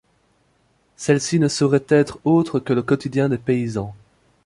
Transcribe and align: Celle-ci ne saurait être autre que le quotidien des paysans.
Celle-ci 0.97 1.37
ne 1.39 1.47
saurait 1.47 1.85
être 1.89 2.17
autre 2.23 2.59
que 2.59 2.73
le 2.73 2.81
quotidien 2.81 3.29
des 3.29 3.37
paysans. 3.37 3.93